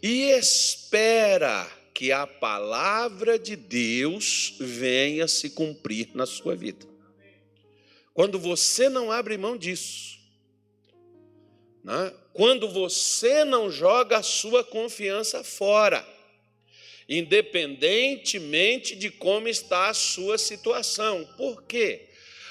[0.00, 6.86] e espera que a palavra de Deus venha se cumprir na sua vida.
[8.14, 10.21] Quando você não abre mão disso,
[11.82, 12.12] né?
[12.32, 16.06] quando você não joga a sua confiança fora,
[17.08, 21.28] independentemente de como está a sua situação.
[21.36, 22.08] Por quê?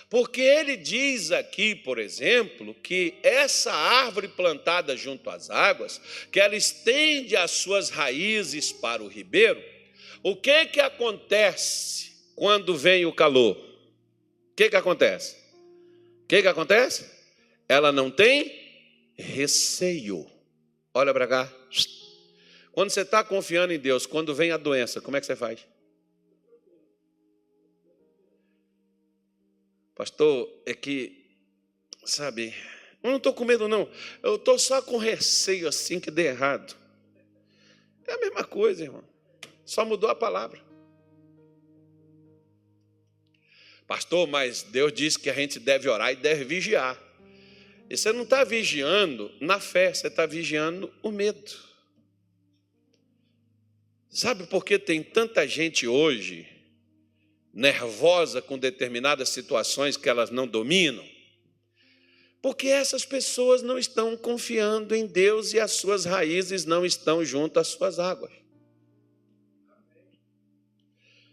[0.10, 6.56] Porque ele diz aqui, por exemplo, que essa árvore plantada junto às águas, que ela
[6.56, 9.64] estende as suas raízes para o ribeiro,
[10.22, 13.56] o que que acontece quando vem o calor?
[13.56, 15.38] O que que acontece?
[16.24, 17.10] O que que acontece?
[17.70, 18.61] Ela não tem
[19.22, 20.30] receio.
[20.94, 21.54] Olha para cá.
[22.72, 25.66] Quando você está confiando em Deus, quando vem a doença, como é que você faz?
[29.96, 31.38] Pastor, é que,
[32.06, 32.54] sabe,
[33.04, 33.90] eu não estou com medo, não.
[34.24, 36.76] Eu estou só com receio assim que dê errado.
[38.08, 39.04] É a mesma coisa, irmão.
[39.66, 40.62] Só mudou a palavra.
[43.88, 46.98] Pastor, mas Deus disse que a gente deve orar e deve vigiar.
[47.92, 51.52] E você não está vigiando na fé, você está vigiando o medo.
[54.10, 56.48] Sabe por que tem tanta gente hoje
[57.54, 61.06] nervosa com determinadas situações que elas não dominam?
[62.42, 67.60] Porque essas pessoas não estão confiando em Deus e as suas raízes não estão junto
[67.60, 68.32] às suas águas.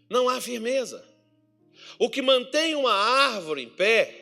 [0.09, 1.07] Não há firmeza.
[1.97, 4.18] O que mantém uma árvore em pé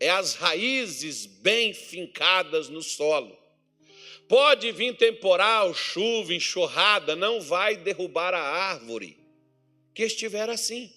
[0.00, 3.36] é as raízes bem fincadas no solo.
[4.28, 9.16] Pode vir temporal, chuva, enxurrada, não vai derrubar a árvore
[9.94, 10.92] que estiver assim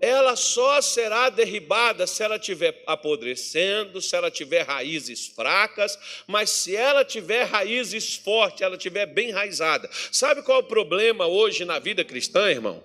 [0.00, 6.74] ela só será derribada se ela estiver apodrecendo, se ela tiver raízes fracas, mas se
[6.74, 9.90] ela tiver raízes fortes, ela tiver bem enraizada.
[10.10, 12.82] Sabe qual é o problema hoje na vida cristã, irmão?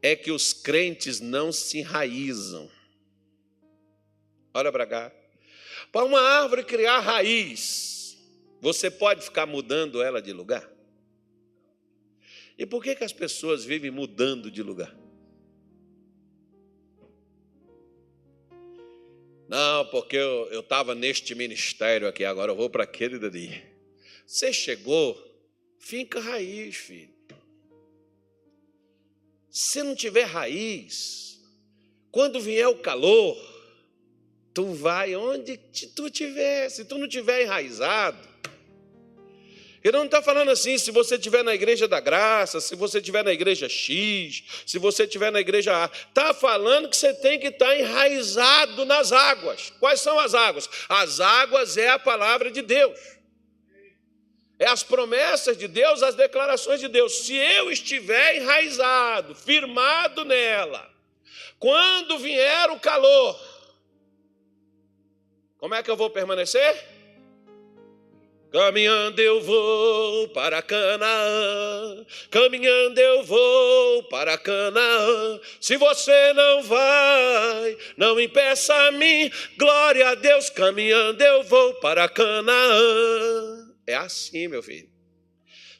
[0.00, 2.70] É que os crentes não se enraizam.
[4.52, 5.12] Olha para cá.
[5.92, 8.16] Para uma árvore criar raiz,
[8.60, 10.68] você pode ficar mudando ela de lugar?
[12.58, 14.94] E por que, que as pessoas vivem mudando de lugar?
[19.48, 23.60] Não, porque eu estava neste ministério aqui, agora eu vou para aquele dali.
[24.24, 25.18] Você chegou,
[25.78, 27.10] fica raiz, filho.
[29.50, 31.40] Se não tiver raiz,
[32.12, 33.36] quando vier o calor,
[34.52, 36.68] tu vai onde tu estiver.
[36.68, 38.30] Se tu não tiver enraizado,
[39.82, 43.24] ele não está falando assim, se você estiver na igreja da graça, se você estiver
[43.24, 45.86] na igreja X, se você estiver na igreja A.
[45.86, 49.72] Está falando que você tem que estar tá enraizado nas águas.
[49.80, 50.68] Quais são as águas?
[50.86, 52.98] As águas é a palavra de Deus.
[54.58, 57.20] É as promessas de Deus, as declarações de Deus.
[57.20, 60.86] Se eu estiver enraizado, firmado nela,
[61.58, 63.40] quando vier o calor,
[65.60, 67.00] como é que eu vou permanecer?
[68.50, 75.38] Caminhando eu vou para Canaã, caminhando eu vou para Canaã.
[75.60, 79.30] Se você não vai, não impeça a mim.
[79.56, 83.68] Glória a Deus, caminhando eu vou para Canaã.
[83.86, 84.90] É assim, meu filho.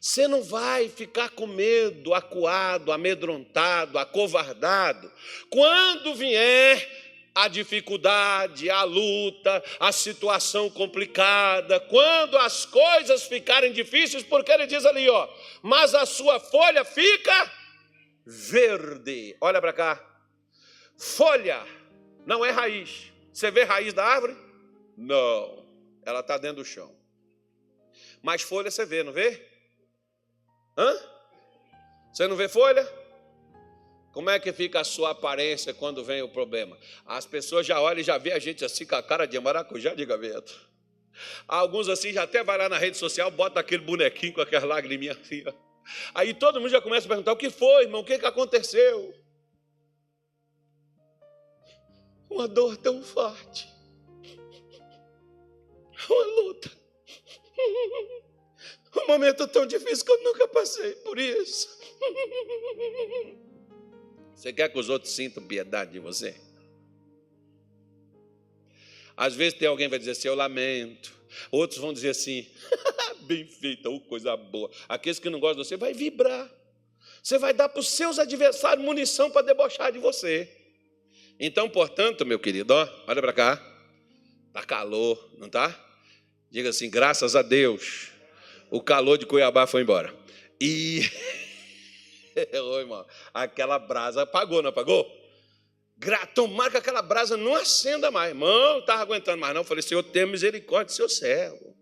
[0.00, 5.10] Você não vai ficar com medo, acuado, amedrontado, acovardado.
[5.50, 14.50] Quando vier a dificuldade, a luta, a situação complicada, quando as coisas ficarem difíceis, porque
[14.50, 15.28] ele diz ali, ó,
[15.62, 17.52] mas a sua folha fica
[18.26, 19.36] verde.
[19.40, 20.06] Olha para cá.
[20.96, 21.64] Folha
[22.26, 23.10] não é raiz.
[23.32, 24.36] Você vê raiz da árvore?
[24.96, 25.66] Não.
[26.04, 26.94] Ela está dentro do chão.
[28.22, 29.48] Mas folha você vê, não vê?
[30.76, 30.94] Hã?
[32.12, 32.86] Você não vê folha?
[34.12, 36.76] Como é que fica a sua aparência quando vem o problema?
[37.06, 39.94] As pessoas já olham e já vê a gente assim com a cara de maracujá
[39.94, 40.52] de gaveta.
[41.46, 45.18] Alguns assim já até vai lá na rede social, bota aquele bonequinho com aquelas lagriminhas
[45.18, 45.44] assim.
[46.14, 48.00] Aí todo mundo já começa a perguntar: o que foi, irmão?
[48.00, 49.14] O que, que aconteceu?
[52.28, 53.68] Uma dor tão forte.
[56.08, 56.70] Uma luta.
[58.96, 61.78] Um momento tão difícil que eu nunca passei por isso.
[64.40, 66.34] Você quer que os outros sintam piedade de você?
[69.14, 71.12] Às vezes tem alguém que vai dizer assim, eu lamento.
[71.50, 72.46] Outros vão dizer assim,
[73.28, 74.70] bem feita, oh, coisa boa.
[74.88, 76.50] Aqueles que não gostam de você, vai vibrar.
[77.22, 80.48] Você vai dar para os seus adversários munição para debochar de você.
[81.38, 83.76] Então, portanto, meu querido, ó, olha para cá.
[84.48, 85.78] Está calor, não está?
[86.50, 88.08] Diga assim, graças a Deus,
[88.70, 90.14] o calor de Cuiabá foi embora.
[90.58, 91.02] E
[92.52, 93.06] Oi, irmão.
[93.32, 95.06] Aquela brasa apagou, não apagou?
[96.34, 98.30] Tomara que aquela brasa não acenda mais.
[98.30, 99.64] Irmão, não estava aguentando mais, não.
[99.64, 101.76] Falei, Senhor, tenha misericórdia do seu servo.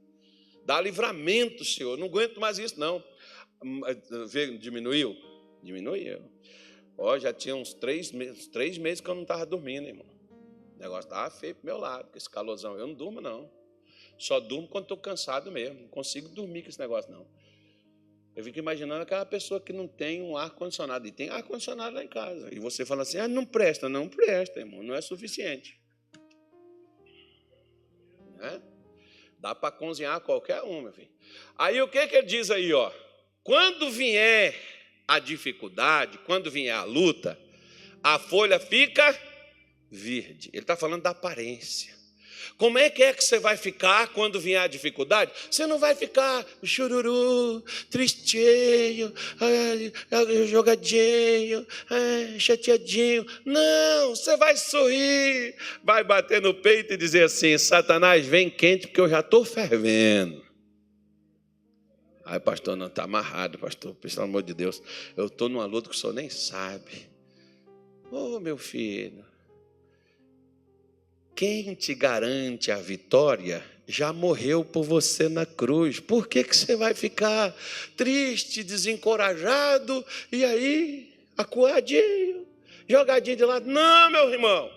[0.65, 1.97] Dá livramento, Senhor.
[1.97, 3.03] Não aguento mais isso, não.
[3.65, 5.17] Hum, eh, diminuiu?
[5.63, 6.21] Diminuiu.
[6.97, 10.07] Ó, já tinha uns três meses, três meses que eu não estava dormindo, irmão.
[10.77, 12.77] O negócio estava feio pro meu lado, com esse calorzão.
[12.77, 13.51] Eu não durmo, não.
[14.19, 15.83] Só durmo quando estou cansado mesmo.
[15.83, 17.27] Não consigo dormir com esse negócio, não.
[18.38, 22.07] Eu fico imaginando aquela pessoa que não tem um ar-condicionado, e tem ar-condicionado lá em
[22.07, 22.48] casa.
[22.55, 25.77] E você fala assim: ah, não presta, não presta, irmão, não é suficiente.
[28.37, 28.63] Né?
[29.40, 31.10] Dá para cozinhar qualquer um, meu filho.
[31.56, 32.92] Aí o que, que ele diz aí, ó?
[33.42, 34.54] Quando vier
[35.08, 37.37] a dificuldade, quando vier a luta,
[38.04, 39.21] a folha fica
[39.90, 40.48] verde.
[40.52, 41.98] Ele está falando da aparência.
[42.57, 45.33] Como é que é que você vai ficar quando vier a dificuldade?
[45.51, 49.13] Você não vai ficar chururu, tristinho,
[50.47, 51.67] jogadinho,
[52.39, 53.27] chateadinho.
[53.45, 59.01] Não, você vai sorrir, vai bater no peito e dizer assim: Satanás, vem quente porque
[59.01, 60.47] eu já estou fervendo.
[62.31, 64.83] Ai, pastor, não está amarrado, pastor, pelo amor de Deus.
[65.17, 67.09] Eu estou numa luta que o senhor nem sabe.
[68.11, 69.25] Oh, meu filho,
[71.39, 76.01] quem te garante a vitória já morreu por você na cruz.
[76.01, 77.55] Por que, que você vai ficar
[77.97, 82.45] triste, desencorajado e aí acuadinho,
[82.89, 83.67] jogadinho de lado?
[83.71, 84.69] Não, meu irmão.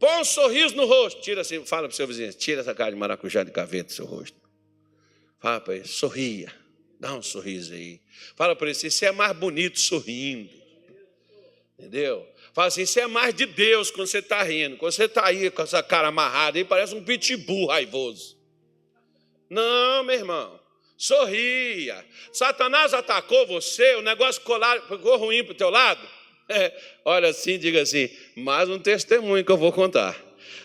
[0.00, 1.20] Põe um sorriso no rosto.
[1.20, 3.92] Tira assim, fala para o seu vizinho, tira essa cara de maracujá de caveta do
[3.92, 4.36] seu rosto.
[5.38, 6.52] Fala para ele, sorria.
[6.98, 8.00] Dá um sorriso aí.
[8.34, 10.50] Fala para ele, você é mais bonito sorrindo.
[11.78, 12.33] Entendeu?
[12.54, 14.76] Fala assim, você é mais de Deus quando você está rindo.
[14.76, 18.38] Quando você está aí com essa cara amarrada aí, parece um pitbull raivoso.
[19.50, 20.60] Não, meu irmão.
[20.96, 22.04] Sorria.
[22.32, 26.00] Satanás atacou você, o negócio colar, ficou ruim para o teu lado.
[26.46, 30.14] É, olha assim, diga assim, mais um testemunho que eu vou contar.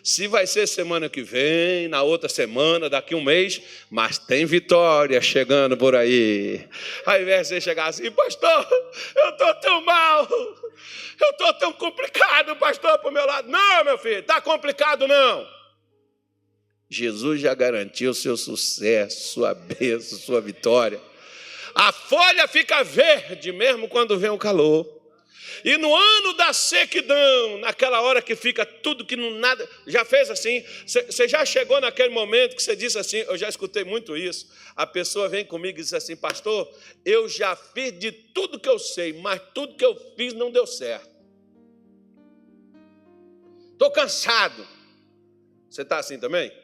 [0.04, 5.22] Se vai ser semana que vem, na outra semana, daqui um mês, mas tem vitória
[5.22, 6.68] chegando por aí.
[7.06, 8.68] Ao invés de você chegar assim, pastor,
[9.16, 10.28] eu estou tão mal,
[11.22, 13.50] eu estou tão complicado, pastor, para o meu lado.
[13.50, 15.48] Não, meu filho, está complicado não.
[16.90, 21.00] Jesus já garantiu seu sucesso, sua bênção, sua vitória.
[21.76, 24.99] A folha fica verde mesmo quando vem o calor.
[25.64, 30.30] E no ano da sequidão, naquela hora que fica tudo que não nada, já fez
[30.30, 30.64] assim?
[30.86, 33.18] Você já chegou naquele momento que você disse assim?
[33.18, 34.50] Eu já escutei muito isso.
[34.76, 36.72] A pessoa vem comigo e diz assim, pastor,
[37.06, 40.68] eu já fiz de tudo que eu sei, mas tudo que eu fiz não deu
[40.68, 41.10] certo.
[43.74, 44.68] Estou cansado.
[45.70, 46.52] Você está assim também?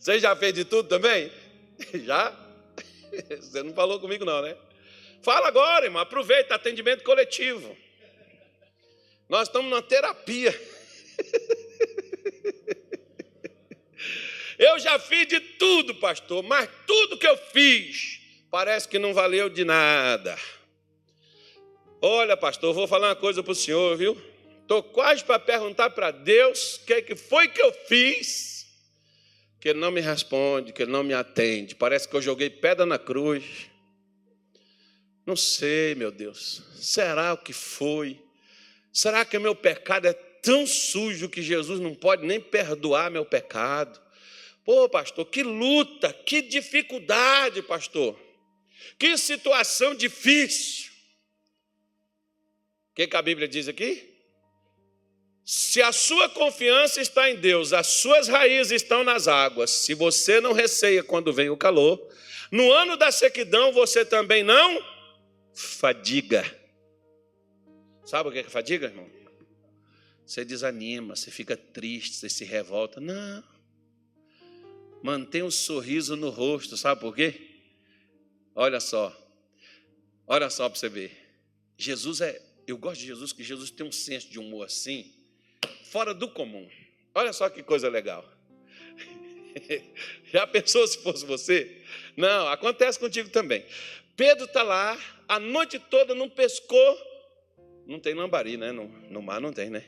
[0.00, 1.30] Você já fez de tudo também?
[2.04, 2.34] Já?
[3.40, 4.56] Você não falou comigo, não, né?
[5.22, 6.00] Fala agora, irmão.
[6.00, 7.76] Aproveita atendimento coletivo.
[9.28, 10.58] Nós estamos na terapia.
[14.58, 19.48] Eu já fiz de tudo, pastor, mas tudo que eu fiz parece que não valeu
[19.48, 20.38] de nada.
[22.02, 24.20] Olha, pastor, vou falar uma coisa para o senhor, viu?
[24.60, 28.59] Estou quase para perguntar para Deus o que, que foi que eu fiz
[29.60, 31.74] que ele não me responde, que ele não me atende.
[31.74, 33.44] Parece que eu joguei pedra na cruz.
[35.26, 36.62] Não sei, meu Deus.
[36.76, 38.18] Será o que foi?
[38.90, 43.24] Será que o meu pecado é tão sujo que Jesus não pode nem perdoar meu
[43.24, 44.00] pecado?
[44.64, 48.18] Pô, pastor, que luta, que dificuldade, pastor.
[48.98, 50.90] Que situação difícil.
[52.92, 54.09] O que, que a Bíblia diz aqui?
[55.52, 60.40] Se a sua confiança está em Deus, as suas raízes estão nas águas, se você
[60.40, 62.00] não receia quando vem o calor,
[62.52, 64.80] no ano da sequidão você também não
[65.52, 66.44] fadiga.
[68.04, 69.10] Sabe o que é fadiga, irmão?
[70.24, 73.00] Você desanima, você fica triste, você se revolta.
[73.00, 73.42] Não.
[75.02, 77.58] Mantém um sorriso no rosto, sabe por quê?
[78.54, 79.12] Olha só.
[80.28, 81.10] Olha só para você ver.
[81.76, 82.40] Jesus é.
[82.68, 85.18] Eu gosto de Jesus, que Jesus tem um senso de humor assim
[85.90, 86.68] fora do comum.
[87.14, 88.24] Olha só que coisa legal.
[90.32, 91.82] Já pensou se fosse você?
[92.16, 93.64] Não, acontece contigo também.
[94.16, 97.10] Pedro está lá, a noite toda não pescou.
[97.86, 98.70] Não tem lambari, né?
[98.70, 99.84] No, no mar não tem, né?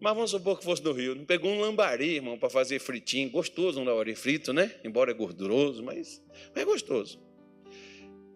[0.00, 1.14] Mas vamos supor que fosse no rio.
[1.14, 3.30] Não pegou um lambari, irmão, para fazer fritinho.
[3.30, 4.74] Gostoso um lambari frito, né?
[4.82, 6.20] Embora é gorduroso, mas,
[6.52, 7.20] mas é gostoso.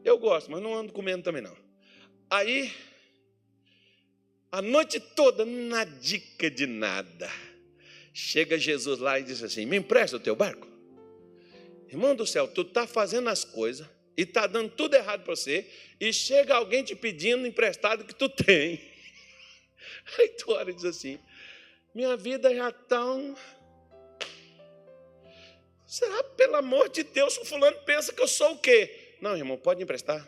[0.05, 1.57] Eu gosto, mas não ando comendo também não.
[2.31, 2.73] Aí
[4.53, 7.31] a noite toda, na dica de nada.
[8.13, 10.69] Chega Jesus lá e diz assim: Me empresta o teu barco.
[11.89, 15.67] Irmão do céu, tu está fazendo as coisas e está dando tudo errado para você,
[15.99, 18.79] e chega alguém te pedindo emprestado que tu tem.
[20.19, 21.19] Aí tu olha e diz assim:
[21.95, 23.35] Minha vida já tão.
[25.87, 29.17] Será, pelo amor de Deus, o fulano pensa que eu sou o quê?
[29.21, 30.27] Não, irmão, pode emprestar.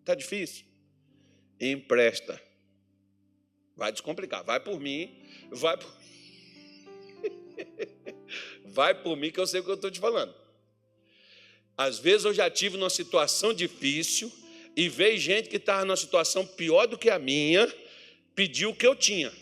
[0.00, 0.66] Está difícil.
[1.60, 2.40] Empresta.
[3.76, 4.44] Vai descomplicar.
[4.44, 5.14] Vai por mim.
[5.50, 5.92] Vai por
[8.64, 10.34] Vai por mim que eu sei o que eu estou te falando.
[11.76, 14.30] Às vezes eu já tive numa situação difícil
[14.76, 17.72] e vejo gente que estava numa situação pior do que a minha,
[18.34, 19.32] pediu o que eu tinha.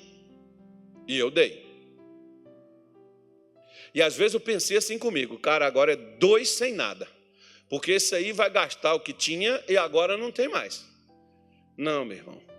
[1.07, 1.69] E eu dei.
[3.95, 7.09] E às vezes eu pensei assim comigo, cara, agora é dois sem nada.
[7.69, 10.85] Porque esse aí vai gastar o que tinha e agora não tem mais.
[11.77, 12.50] Não, meu irmão.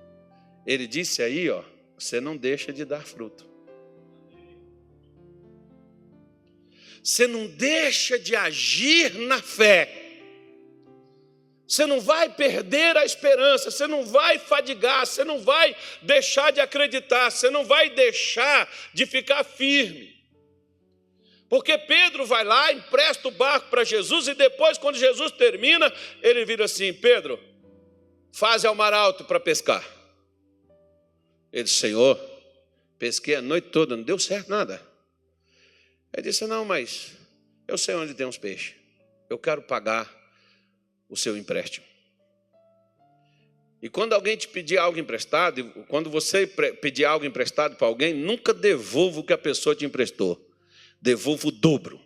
[0.65, 1.63] Ele disse aí, ó,
[1.97, 3.49] você não deixa de dar fruto.
[7.03, 10.01] Você não deixa de agir na fé.
[11.67, 16.59] Você não vai perder a esperança, você não vai fadigar, você não vai deixar de
[16.59, 20.21] acreditar, você não vai deixar de ficar firme.
[21.49, 25.91] Porque Pedro vai lá, empresta o barco para Jesus e depois, quando Jesus termina,
[26.21, 27.39] ele vira assim: Pedro,
[28.33, 30.00] faz ao mar alto para pescar.
[31.51, 32.19] Ele disse: Senhor,
[32.97, 34.81] pesquei a noite toda, não deu certo nada.
[36.13, 37.13] Ele disse: Não, mas
[37.67, 38.75] eu sei onde tem uns peixes.
[39.29, 40.09] Eu quero pagar
[41.09, 41.85] o seu empréstimo.
[43.81, 48.53] E quando alguém te pedir algo emprestado, quando você pedir algo emprestado para alguém, nunca
[48.53, 50.51] devolva o que a pessoa te emprestou
[51.01, 51.99] devolva o dobro.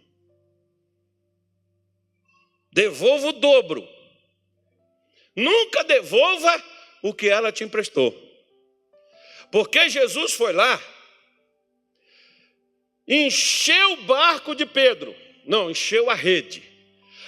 [2.72, 3.88] Devolva o dobro.
[5.36, 6.64] Nunca devolva
[7.04, 8.14] o que ela te emprestou.
[9.56, 10.84] Porque Jesus foi lá,
[13.08, 15.16] encheu o barco de Pedro.
[15.48, 16.62] Não, encheu a rede.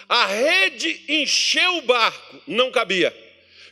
[0.10, 3.16] A rede encheu o barco, não cabia.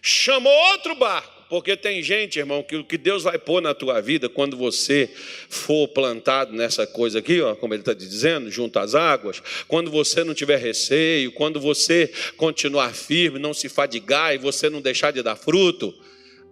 [0.02, 4.02] Chamou outro barco porque tem gente, irmão, que o que Deus vai pôr na tua
[4.02, 5.10] vida quando você
[5.50, 10.24] for plantado nessa coisa aqui, ó, como ele está dizendo, junto às águas, quando você
[10.24, 15.22] não tiver receio, quando você continuar firme, não se fadigar e você não deixar de
[15.22, 15.94] dar fruto,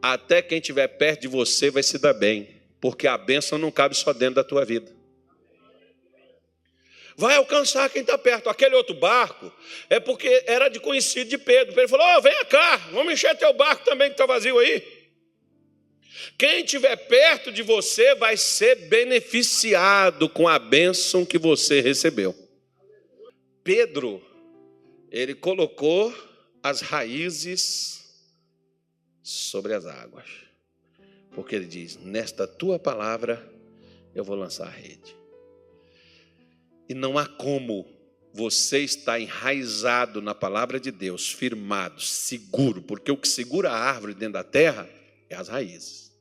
[0.04, 2.50] até quem estiver perto de você vai se dar bem,
[2.80, 4.92] porque a bênção não cabe só dentro da tua vida
[7.16, 8.50] vai alcançar quem está perto.
[8.50, 9.52] Aquele outro barco
[9.90, 11.74] é porque era de conhecido de Pedro.
[11.74, 14.84] Pedro falou: oh, venha cá, vamos encher teu barco também que está vazio aí.
[16.38, 22.36] Quem estiver perto de você vai ser beneficiado com a bênção que você recebeu.
[23.64, 24.22] Pedro,
[25.12, 26.14] ele colocou
[26.62, 28.03] as raízes
[29.24, 30.28] sobre as águas,
[31.32, 33.42] porque ele diz: Nesta tua palavra
[34.14, 35.16] eu vou lançar a rede.
[36.88, 37.88] E não há como
[38.34, 44.14] você estar enraizado na palavra de Deus, firmado, seguro, porque o que segura a árvore
[44.14, 44.90] dentro da terra
[45.30, 46.12] é as raízes.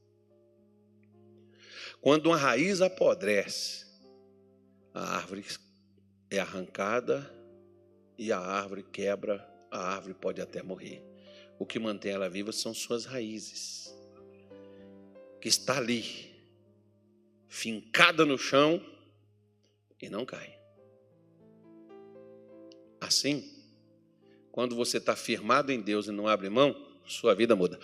[2.00, 3.86] Quando uma raiz apodrece,
[4.94, 5.44] a árvore
[6.30, 7.32] é arrancada
[8.18, 11.11] e a árvore quebra, a árvore pode até morrer.
[11.58, 13.94] O que mantém ela viva são suas raízes,
[15.40, 16.32] que está ali,
[17.48, 18.84] fincada no chão
[20.00, 20.58] e não cai.
[23.00, 23.48] Assim,
[24.50, 26.74] quando você está firmado em Deus e não abre mão,
[27.06, 27.78] sua vida muda.